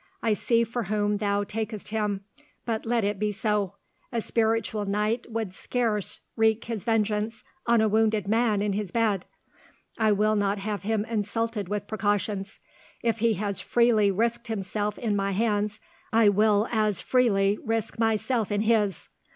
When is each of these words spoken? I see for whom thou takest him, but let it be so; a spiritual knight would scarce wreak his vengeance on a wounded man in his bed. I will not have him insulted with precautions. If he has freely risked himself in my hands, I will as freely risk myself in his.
I 0.23 0.33
see 0.33 0.63
for 0.63 0.85
whom 0.85 1.17
thou 1.17 1.43
takest 1.43 1.89
him, 1.89 2.21
but 2.65 2.87
let 2.87 3.03
it 3.03 3.19
be 3.19 3.31
so; 3.31 3.75
a 4.11 4.19
spiritual 4.19 4.85
knight 4.85 5.31
would 5.31 5.53
scarce 5.53 6.21
wreak 6.35 6.65
his 6.65 6.83
vengeance 6.83 7.43
on 7.67 7.81
a 7.81 7.87
wounded 7.87 8.27
man 8.27 8.63
in 8.63 8.73
his 8.73 8.89
bed. 8.89 9.25
I 9.99 10.11
will 10.11 10.35
not 10.35 10.57
have 10.57 10.81
him 10.81 11.05
insulted 11.05 11.69
with 11.69 11.85
precautions. 11.85 12.57
If 13.03 13.19
he 13.19 13.35
has 13.35 13.61
freely 13.61 14.09
risked 14.09 14.47
himself 14.47 14.97
in 14.97 15.15
my 15.15 15.33
hands, 15.33 15.79
I 16.11 16.29
will 16.29 16.67
as 16.71 16.99
freely 16.99 17.59
risk 17.63 17.99
myself 17.99 18.51
in 18.51 18.61
his. 18.61 19.07